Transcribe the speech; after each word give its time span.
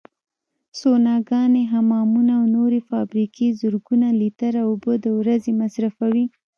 سوناګانې، 0.79 1.63
حمامونه 1.73 2.31
او 2.39 2.45
نورې 2.55 2.79
فابریکې 2.89 3.47
زرګونه 3.61 4.07
لیتره 4.21 4.61
اوبو 4.69 4.91
د 5.03 5.05
ورځې 5.19 5.51
مصرفوي. 5.61 6.25